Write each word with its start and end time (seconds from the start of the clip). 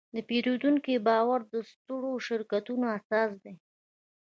د 0.15 0.17
پیرودونکي 0.29 0.93
باور 1.07 1.39
د 1.53 1.55
سترو 1.69 2.11
شرکتونو 2.27 2.85
اساس 2.97 3.31
دی. 3.43 3.53